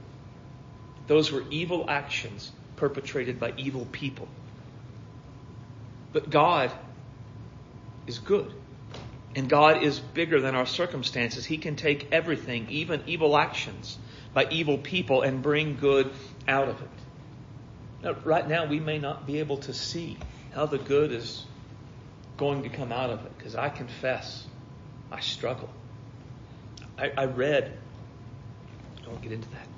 [1.06, 4.28] Those were evil actions perpetrated by evil people.
[6.12, 6.70] But God
[8.06, 8.52] is good.
[9.34, 11.46] And God is bigger than our circumstances.
[11.46, 13.98] He can take everything, even evil actions
[14.34, 16.12] by evil people, and bring good
[16.48, 16.88] out of it.
[18.02, 20.16] Now, right now, we may not be able to see
[20.54, 21.44] how the good is
[22.36, 24.46] going to come out of it, because I confess
[25.10, 25.68] I struggle.
[26.98, 27.76] I, I read,
[29.04, 29.68] I won't get into that.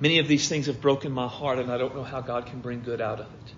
[0.00, 2.60] Many of these things have broken my heart, and I don't know how God can
[2.60, 3.54] bring good out of it.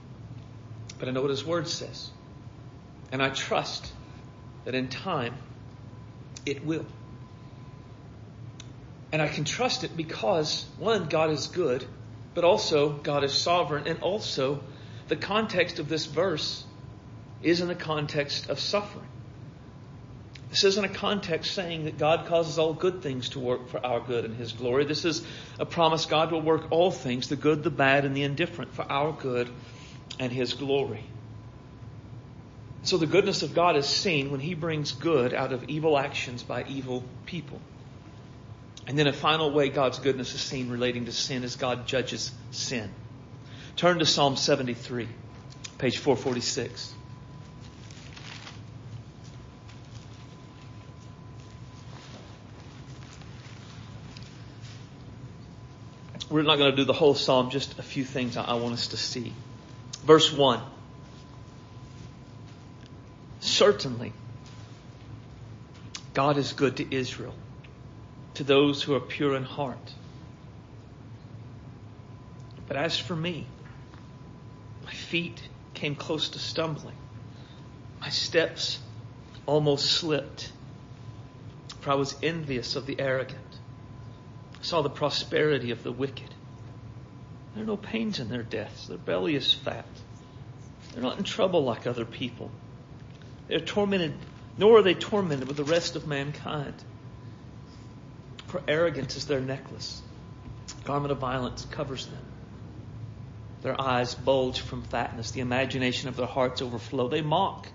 [0.98, 2.10] But I know what His Word says.
[3.12, 3.92] And I trust
[4.64, 5.34] that in time
[6.46, 6.86] it will.
[9.12, 11.84] And I can trust it because, one, God is good,
[12.34, 14.60] but also God is sovereign, and also
[15.08, 16.64] the context of this verse
[17.42, 19.06] is in the context of suffering.
[20.50, 24.00] This isn't a context saying that God causes all good things to work for our
[24.00, 24.84] good and His glory.
[24.84, 25.24] This is
[25.60, 28.84] a promise God will work all things, the good, the bad, and the indifferent, for
[28.90, 29.48] our good
[30.18, 31.04] and His glory.
[32.82, 36.42] So the goodness of God is seen when He brings good out of evil actions
[36.42, 37.60] by evil people.
[38.90, 42.32] And then a final way God's goodness is seen relating to sin is God judges
[42.50, 42.90] sin.
[43.76, 45.06] Turn to Psalm 73,
[45.78, 46.92] page 446.
[56.28, 58.88] We're not going to do the whole psalm, just a few things I want us
[58.88, 59.32] to see.
[60.04, 60.60] Verse 1.
[63.38, 64.12] Certainly,
[66.12, 67.36] God is good to Israel,
[68.34, 69.94] to those who are pure in heart.
[72.66, 73.46] But as for me,
[74.84, 75.42] my feet
[75.74, 76.94] came close to stumbling.
[78.00, 78.78] My steps
[79.46, 80.52] almost slipped,
[81.80, 83.40] for I was envious of the arrogant.
[84.60, 86.34] I saw the prosperity of the wicked.
[87.54, 88.86] There are no pains in their deaths.
[88.86, 89.86] Their belly is fat.
[90.92, 92.50] They're not in trouble like other people.
[93.48, 94.14] They're tormented,
[94.56, 96.74] nor are they tormented with the rest of mankind.
[98.50, 100.02] For arrogance is their necklace.
[100.84, 102.24] garment of violence covers them.
[103.62, 105.30] Their eyes bulge from fatness.
[105.30, 107.08] The imagination of their hearts overflow.
[107.08, 107.68] They mock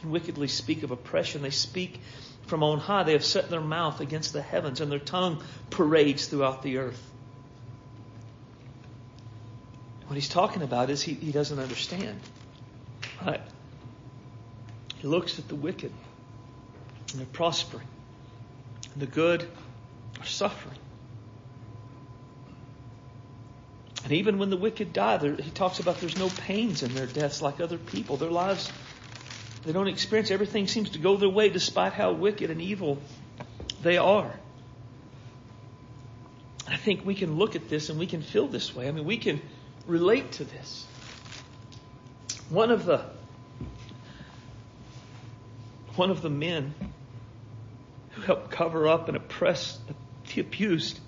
[0.00, 1.42] and wickedly speak of oppression.
[1.42, 2.00] They speak
[2.46, 3.02] from on high.
[3.02, 7.10] They have set their mouth against the heavens, and their tongue parades throughout the earth.
[10.06, 12.18] What he's talking about is he, he doesn't understand.
[13.24, 13.42] Right?
[14.96, 15.92] He looks at the wicked
[17.10, 17.86] and they're prospering.
[18.94, 19.46] And the good
[20.22, 20.78] are suffering.
[24.04, 27.42] And even when the wicked die, he talks about there's no pains in their deaths
[27.42, 28.16] like other people.
[28.16, 28.70] Their lives,
[29.64, 30.30] they don't experience.
[30.30, 32.98] Everything seems to go their way despite how wicked and evil
[33.82, 34.32] they are.
[36.68, 38.88] I think we can look at this and we can feel this way.
[38.88, 39.40] I mean, we can
[39.86, 40.86] relate to this.
[42.48, 43.04] One of the
[45.96, 46.74] one of the men
[48.10, 49.94] who helped cover up and oppress the
[50.40, 50.98] abused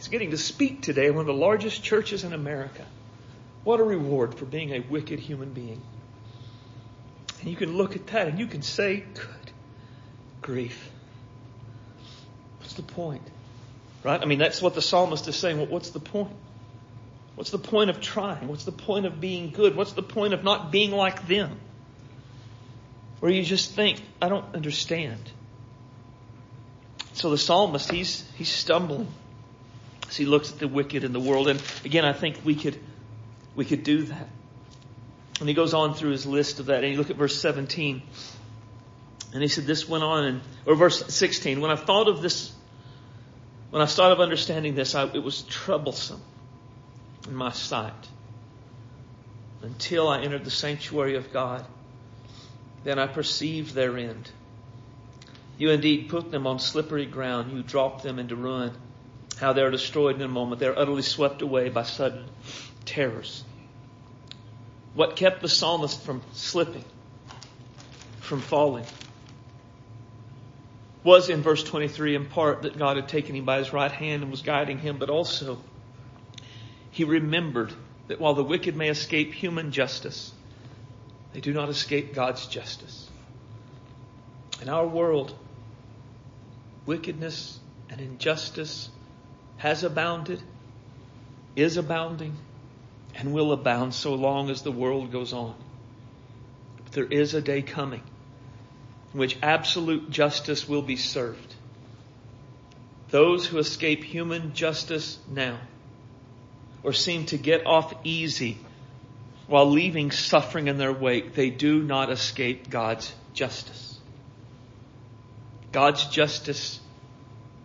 [0.00, 2.84] is getting to speak today in one of the largest churches in America.
[3.64, 5.82] What a reward for being a wicked human being.
[7.40, 9.52] And you can look at that and you can say, good
[10.42, 10.90] grief.
[12.58, 13.22] What's the point?
[14.02, 14.20] Right?
[14.20, 15.58] I mean, that's what the psalmist is saying.
[15.58, 16.32] Well, what's the point?
[17.34, 18.48] What's the point of trying?
[18.48, 19.76] What's the point of being good?
[19.76, 21.58] What's the point of not being like them?
[23.20, 25.20] where you just think, I don't understand.
[27.12, 29.08] So the psalmist, he's, he's stumbling
[30.08, 31.48] as he looks at the wicked in the world.
[31.48, 32.78] And again, I think we could,
[33.54, 34.28] we could do that.
[35.40, 36.84] And he goes on through his list of that.
[36.84, 38.02] And you look at verse 17.
[39.32, 41.60] And he said, this went on in, or verse 16.
[41.60, 42.52] When I thought of this,
[43.70, 46.20] when I started understanding this, I, it was troublesome
[47.26, 48.08] in my sight
[49.62, 51.64] until I entered the sanctuary of God
[52.84, 54.30] then I perceived their end.
[55.60, 57.52] You indeed put them on slippery ground.
[57.52, 58.72] You drop them into ruin.
[59.38, 60.58] How they are destroyed in a moment.
[60.58, 62.24] They are utterly swept away by sudden
[62.86, 63.44] terrors.
[64.94, 66.84] What kept the psalmist from slipping,
[68.20, 68.86] from falling,
[71.04, 74.22] was in verse 23 in part that God had taken him by his right hand
[74.22, 75.58] and was guiding him, but also
[76.90, 77.70] he remembered
[78.08, 80.32] that while the wicked may escape human justice,
[81.34, 83.10] they do not escape God's justice.
[84.62, 85.34] In our world,
[86.90, 88.88] wickedness and injustice
[89.58, 90.42] has abounded,
[91.54, 92.36] is abounding,
[93.14, 95.54] and will abound so long as the world goes on.
[96.82, 98.02] But there is a day coming
[99.14, 101.54] in which absolute justice will be served.
[103.10, 105.60] Those who escape human justice now
[106.82, 108.58] or seem to get off easy
[109.46, 113.89] while leaving suffering in their wake, they do not escape God's justice.
[115.72, 116.80] God's justice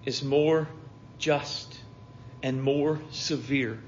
[0.06, 0.68] is more
[1.18, 1.80] just
[2.44, 3.80] and more severe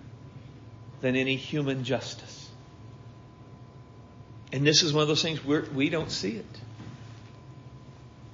[1.02, 2.50] than any human justice.
[4.52, 6.62] And this is one of those things where we don't see it.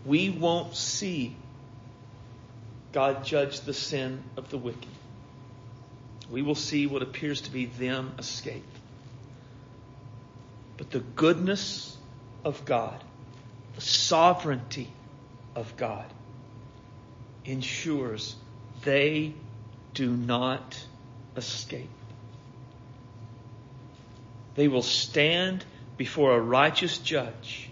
[0.06, 1.36] We won't see
[2.92, 4.88] God judge the sin of the wicked.
[6.30, 8.64] We will see what appears to be them escape.
[10.78, 11.98] But the goodness
[12.46, 13.04] of God,
[13.76, 14.90] the sovereignty
[15.56, 16.06] of God,
[17.46, 18.36] ensures
[18.84, 19.34] they
[19.94, 20.84] do not
[21.36, 21.90] escape.
[24.56, 25.66] They will stand
[25.98, 27.70] before a righteous judge,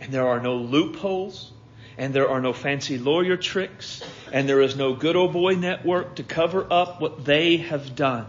[0.00, 1.52] and there are no loopholes,
[1.96, 6.16] and there are no fancy lawyer tricks, and there is no good old boy network
[6.16, 8.26] to cover up what they have done.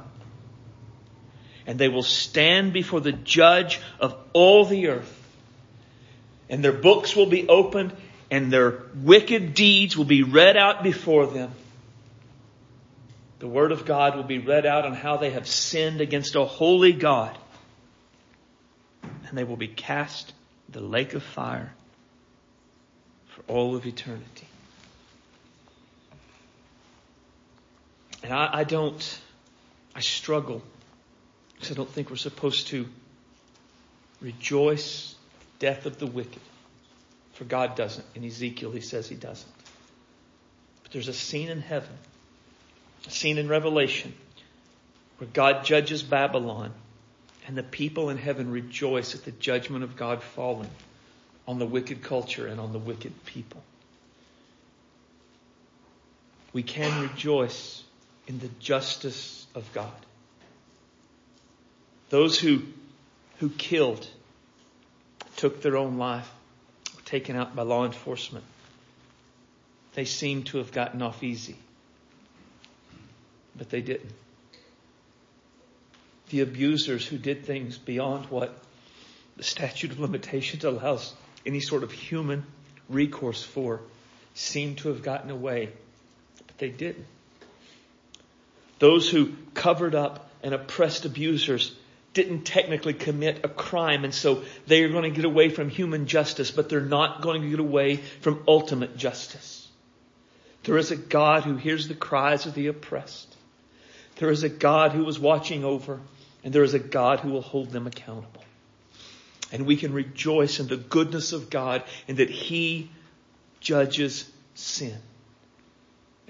[1.68, 5.15] And they will stand before the judge of all the earth,
[6.50, 7.94] and their books will be opened,
[8.30, 11.52] and their wicked deeds will be read out before them.
[13.40, 16.46] The Word of God will be read out on how they have sinned against a
[16.46, 17.38] holy God.
[19.28, 20.34] And they will be cast
[20.70, 21.74] the lake of fire
[23.28, 24.48] for all of eternity.
[28.24, 29.22] And I, I don't,
[29.96, 30.64] I struggle
[31.54, 32.88] because I don't think we're supposed to
[34.22, 35.15] rejoice
[35.60, 36.42] death of the wicked.
[37.34, 38.06] For God doesn't.
[38.16, 39.52] In Ezekiel, he says he doesn't.
[40.84, 41.98] But there's a scene in heaven,
[43.08, 44.14] a scene in Revelation,
[45.18, 46.72] where God judges Babylon,
[47.48, 50.70] and the people in heaven rejoice at the judgment of God falling
[51.48, 53.62] on the wicked culture and on the wicked people.
[56.54, 57.84] We can rejoice
[58.28, 59.92] in the justice of God.
[62.10, 62.62] Those who,
[63.40, 64.08] who killed
[65.38, 66.30] took their own life
[67.06, 68.46] taken out by law enforcement.
[69.94, 71.56] They seem to have gotten off easy,
[73.56, 74.12] but they didn't.
[76.30, 78.58] The abusers who did things beyond what
[79.38, 81.14] the statute of limitations allows
[81.46, 82.46] any sort of human
[82.90, 83.82] recourse for
[84.34, 85.70] seem to have gotten away,
[86.48, 87.06] but they didn't.
[88.80, 91.74] Those who covered up and oppressed abusers
[92.16, 96.08] didn't technically commit a crime, and so they are going to get away from human
[96.08, 99.68] justice, but they're not going to get away from ultimate justice.
[100.64, 103.36] There is a God who hears the cries of the oppressed.
[104.16, 106.00] There is a God who is watching over,
[106.44, 108.44] and there is a God who will hold them accountable.
[109.52, 112.90] And we can rejoice in the goodness of God and that He
[113.60, 114.98] judges sin.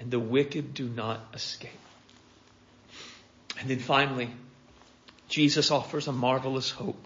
[0.00, 1.70] And the wicked do not escape.
[3.58, 4.30] And then finally,
[5.28, 7.02] Jesus offers a marvelous hope.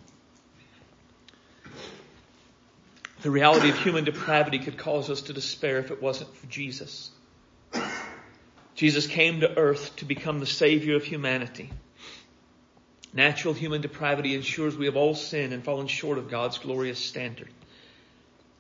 [3.22, 7.10] The reality of human depravity could cause us to despair if it wasn't for Jesus.
[8.74, 11.70] Jesus came to earth to become the Savior of humanity.
[13.12, 17.50] Natural human depravity ensures we have all sinned and fallen short of God's glorious standard.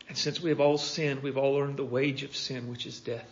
[0.08, 2.98] And since we have all sinned, we've all earned the wage of sin, which is
[3.00, 3.28] death.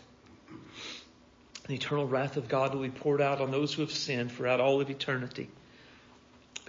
[1.67, 4.61] The eternal wrath of God will be poured out on those who have sinned throughout
[4.61, 5.49] all of eternity.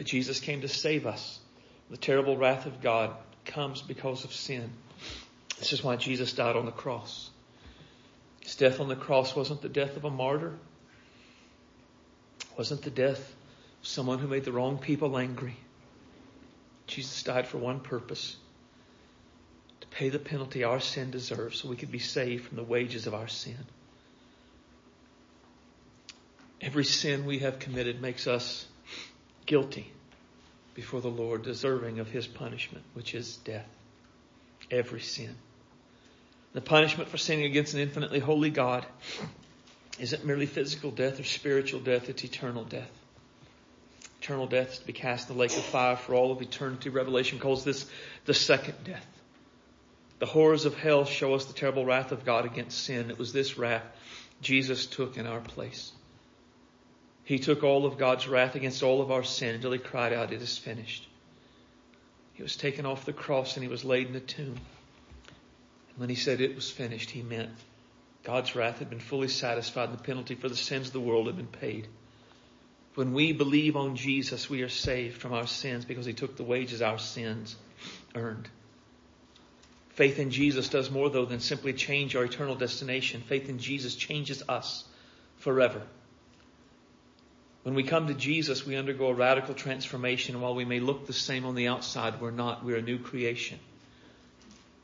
[0.00, 1.38] But Jesus came to save us.
[1.90, 4.70] The terrible wrath of God comes because of sin.
[5.58, 7.28] This is why Jesus died on the cross.
[8.40, 10.54] His death on the cross wasn't the death of a martyr.
[12.56, 15.58] Wasn't the death of someone who made the wrong people angry.
[16.86, 18.36] Jesus died for one purpose.
[19.82, 23.06] To pay the penalty our sin deserves so we could be saved from the wages
[23.06, 23.66] of our sin.
[26.62, 28.64] Every sin we have committed makes us
[29.46, 29.92] guilty
[30.74, 33.68] before the Lord, deserving of his punishment, which is death.
[34.70, 35.34] Every sin.
[36.52, 38.86] The punishment for sinning against an infinitely holy God
[39.98, 42.90] isn't merely physical death or spiritual death, it's eternal death.
[44.22, 46.90] Eternal death is to be cast in the lake of fire for all of eternity.
[46.90, 47.86] Revelation calls this
[48.26, 49.06] the second death.
[50.18, 53.10] The horrors of hell show us the terrible wrath of God against sin.
[53.10, 53.84] It was this wrath
[54.42, 55.92] Jesus took in our place.
[57.24, 60.32] He took all of God's wrath against all of our sin until he cried out,
[60.32, 61.06] It is finished.
[62.32, 64.58] He was taken off the cross and he was laid in a tomb.
[65.90, 67.50] And when he said it was finished, he meant
[68.22, 71.26] God's wrath had been fully satisfied and the penalty for the sins of the world
[71.26, 71.86] had been paid.
[72.94, 76.44] When we believe on Jesus, we are saved from our sins because he took the
[76.44, 77.56] wages our sins
[78.14, 78.48] earned.
[79.90, 83.22] Faith in Jesus does more though than simply change our eternal destination.
[83.22, 84.84] Faith in Jesus changes us
[85.36, 85.82] forever.
[87.62, 90.40] When we come to Jesus, we undergo a radical transformation.
[90.40, 92.64] While we may look the same on the outside, we're not.
[92.64, 93.58] We're a new creation.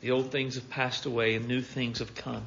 [0.00, 2.44] The old things have passed away and new things have come.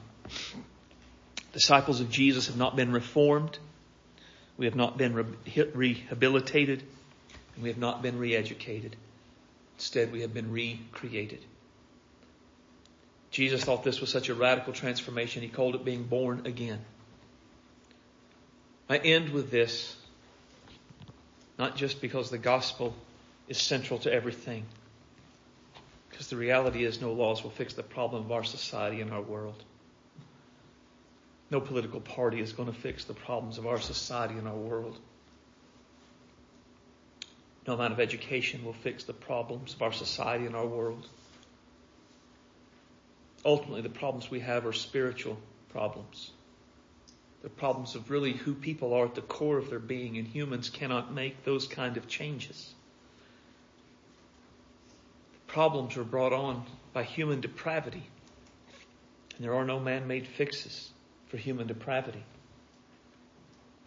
[1.52, 3.58] Disciples of Jesus have not been reformed.
[4.58, 5.36] We have not been
[5.74, 6.84] rehabilitated.
[7.56, 8.96] And we have not been re-educated.
[9.78, 11.40] Instead, we have been recreated.
[13.32, 16.80] Jesus thought this was such a radical transformation, he called it being born again.
[18.90, 19.96] I end with this,
[21.60, 22.96] not just because the gospel
[23.50, 24.66] is central to everything,
[26.10, 29.22] because the reality is no laws will fix the problem of our society and our
[29.22, 29.62] world.
[31.52, 34.98] No political party is going to fix the problems of our society and our world.
[37.68, 41.08] No amount of education will fix the problems of our society and our world.
[43.44, 45.38] Ultimately, the problems we have are spiritual
[45.70, 46.32] problems.
[47.42, 50.70] The problems of really who people are at the core of their being, and humans
[50.70, 52.74] cannot make those kind of changes.
[55.34, 58.04] The problems are brought on by human depravity,
[59.36, 60.90] and there are no man-made fixes
[61.28, 62.24] for human depravity.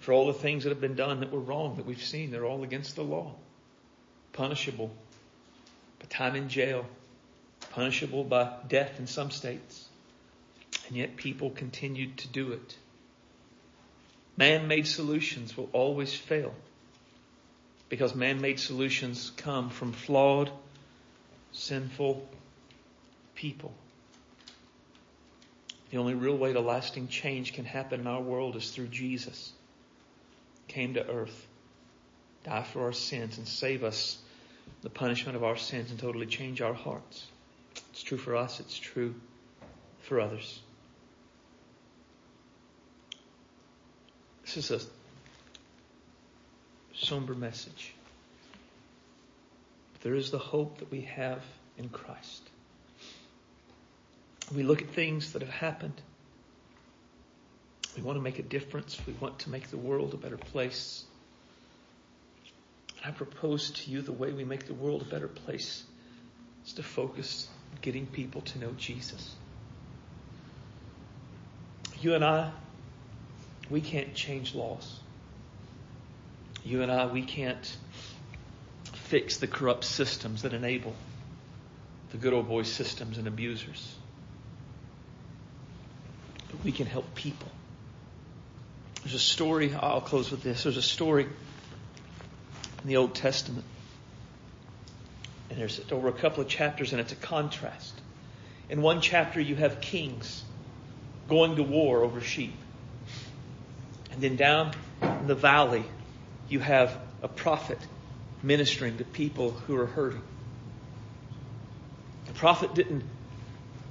[0.01, 2.47] For all the things that have been done that were wrong that we've seen, they're
[2.47, 3.35] all against the law.
[4.33, 4.91] Punishable
[6.01, 6.87] by time in jail,
[7.71, 9.89] punishable by death in some states.
[10.89, 12.77] And yet people continued to do it.
[14.43, 16.53] Man-made solutions will always fail
[17.89, 20.51] because man-made solutions come from flawed,
[21.53, 22.29] sinful
[23.37, 23.73] people.
[25.91, 29.53] The only real way to lasting change can happen in our world is through Jesus.
[30.67, 31.47] Came to earth,
[32.43, 34.19] die for our sins and save us
[34.83, 37.29] the punishment of our sins and totally change our hearts.
[37.93, 39.15] It's true for us, it's true
[40.01, 40.61] for others.
[44.55, 44.87] This is a
[46.95, 47.95] somber message.
[49.95, 51.43] But there is the hope that we have
[51.79, 52.43] in Christ.
[54.55, 55.99] We look at things that have happened.
[57.97, 59.01] We want to make a difference.
[59.07, 61.05] We want to make the world a better place.
[63.03, 65.83] I propose to you the way we make the world a better place
[66.67, 67.49] is to focus
[67.81, 69.35] getting people to know Jesus.
[72.03, 72.53] You and I,
[73.71, 74.99] we can't change laws.
[76.65, 77.77] You and I, we can't
[78.93, 80.95] fix the corrupt systems that enable
[82.11, 83.95] the good old boy systems and abusers
[86.53, 87.49] but we can help people.
[89.03, 90.63] There's a story, I'll close with this.
[90.63, 93.65] There's a story in the Old Testament.
[95.51, 97.95] And there's over a couple of chapters and it's a contrast.
[98.69, 100.45] In one chapter you have kings
[101.29, 102.55] going to war over sheep.
[104.13, 105.85] And then down in the valley
[106.49, 107.79] you have a prophet
[108.43, 110.23] ministering to people who are hurting.
[112.27, 113.05] The prophet didn't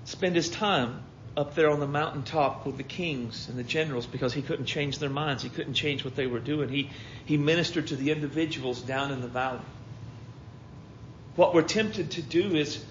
[0.05, 1.01] spend his time
[1.37, 4.99] up there on the mountaintop with the kings and the generals because he couldn't change
[4.99, 5.43] their minds.
[5.43, 6.69] He couldn't change what they were doing.
[6.69, 6.89] He,
[7.25, 9.61] he ministered to the individuals down in the valley.
[11.35, 12.83] What we're tempted to do is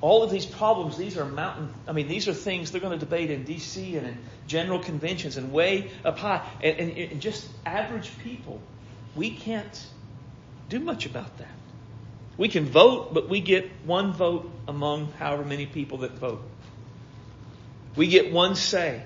[0.00, 3.04] all of these problems, these are mountain, I mean, these are things they're going to
[3.04, 3.96] debate in D.C.
[3.96, 6.46] and in general conventions and way up high.
[6.62, 8.60] And, and, and just average people,
[9.14, 9.86] we can't
[10.70, 11.52] do much about that.
[12.38, 16.42] We can vote, but we get one vote among however many people that vote.
[17.96, 19.02] We get one say.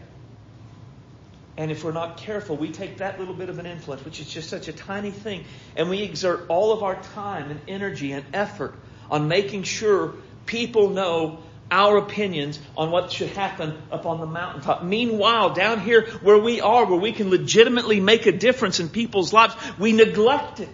[1.56, 4.28] And if we're not careful, we take that little bit of an influence, which is
[4.28, 5.44] just such a tiny thing,
[5.76, 8.74] and we exert all of our time and energy and effort
[9.10, 10.14] on making sure
[10.46, 11.40] people know
[11.70, 14.84] our opinions on what should happen up on the mountaintop.
[14.84, 19.32] Meanwhile, down here where we are, where we can legitimately make a difference in people's
[19.32, 20.68] lives, we neglect it.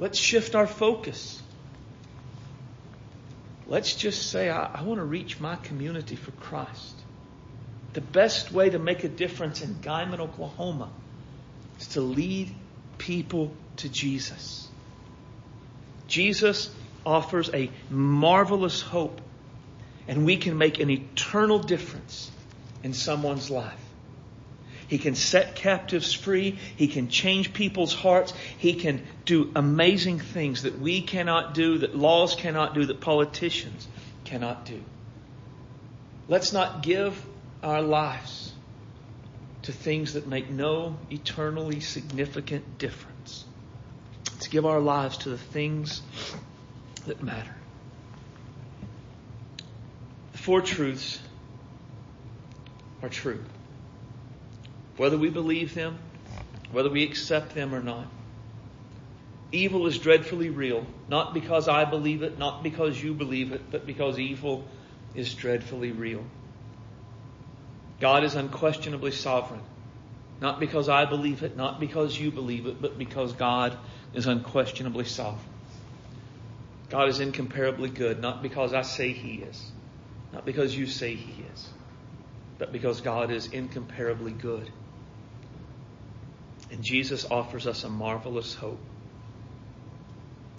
[0.00, 1.42] Let's shift our focus.
[3.66, 6.94] Let's just say, I, I want to reach my community for Christ.
[7.92, 10.90] The best way to make a difference in Guymon, Oklahoma
[11.78, 12.54] is to lead
[12.96, 14.68] people to Jesus.
[16.06, 16.74] Jesus
[17.08, 19.20] offers a marvelous hope,
[20.06, 22.30] and we can make an eternal difference
[22.82, 23.80] in someone's life.
[24.88, 26.58] He can set captives free.
[26.76, 28.32] He can change people's hearts.
[28.58, 33.88] He can do amazing things that we cannot do, that laws cannot do, that politicians
[34.24, 34.82] cannot do.
[36.26, 37.22] Let's not give
[37.62, 38.52] our lives
[39.62, 43.44] to things that make no eternally significant difference.
[44.32, 46.00] Let's give our lives to the things
[47.08, 47.54] that matter.
[50.32, 51.20] The four truths
[53.02, 53.44] are true.
[54.96, 55.98] Whether we believe them
[56.70, 58.06] whether we accept them or not.
[59.50, 63.86] Evil is dreadfully real, not because I believe it, not because you believe it, but
[63.86, 64.66] because evil
[65.14, 66.24] is dreadfully real.
[68.00, 69.62] God is unquestionably sovereign,
[70.40, 73.76] not because I believe it, not because you believe it, but because God
[74.12, 75.57] is unquestionably sovereign.
[76.90, 79.70] God is incomparably good, not because I say He is,
[80.32, 81.68] not because you say He is,
[82.58, 84.70] but because God is incomparably good.
[86.70, 88.80] And Jesus offers us a marvelous hope.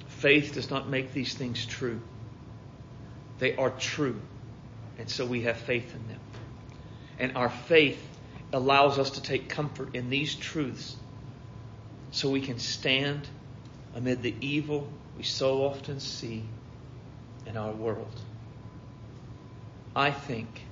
[0.08, 2.02] Faith does not make these things true.
[3.40, 4.20] They are true.
[4.98, 6.20] And so we have faith in them.
[7.20, 8.02] And our faith
[8.52, 10.96] allows us to take comfort in these truths
[12.12, 13.28] so we can stand
[13.96, 14.90] amid the evil
[15.20, 16.44] we so often see
[17.46, 18.20] in our world.
[19.96, 20.64] I think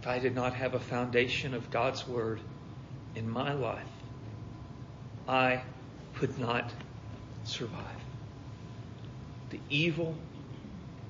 [0.00, 2.40] if I did not have a foundation of God's Word
[3.14, 3.86] in my life,
[5.28, 5.62] I
[6.14, 6.72] could not
[7.44, 8.02] survive
[9.52, 10.16] the evil,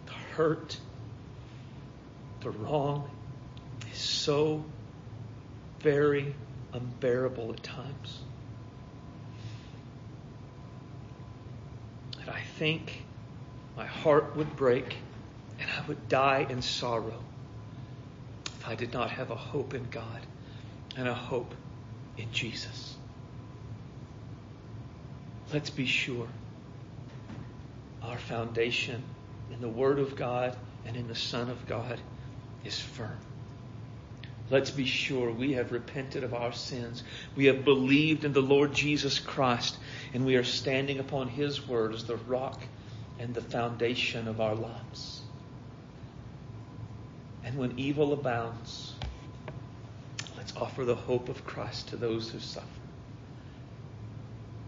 [0.07, 0.77] the hurt,
[2.41, 3.09] the wrong
[3.93, 4.65] is so
[5.79, 6.35] very
[6.73, 8.21] unbearable at times.
[12.19, 13.05] That I think
[13.77, 14.97] my heart would break
[15.59, 17.23] and I would die in sorrow
[18.47, 20.21] if I did not have a hope in God
[20.97, 21.55] and a hope
[22.17, 22.97] in Jesus.
[25.53, 26.29] Let's be sure
[28.03, 29.03] our foundation
[29.53, 32.01] in the Word of God and in the Son of God
[32.65, 33.19] is firm.
[34.53, 37.03] Let's be sure we have repented of our sins.
[37.35, 39.79] We have believed in the Lord Jesus Christ,
[40.13, 42.61] and we are standing upon His Word as the rock
[43.19, 45.23] and the foundation of our lives.
[47.43, 48.93] And when evil abounds,
[50.37, 52.67] let's offer the hope of Christ to those who suffer.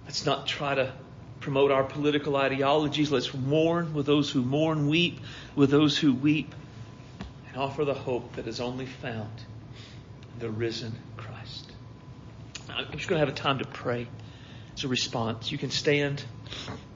[0.07, 0.95] Let's not try to
[1.41, 3.13] promote our political ideologies.
[3.13, 5.21] Let's mourn with those who mourn, weep
[5.55, 6.55] with those who weep,
[7.49, 9.45] and offer the hope that is only found
[10.45, 11.73] the risen Christ.
[12.69, 14.07] I'm just going to have a time to pray
[14.77, 15.51] as a response.
[15.51, 16.23] You can stand.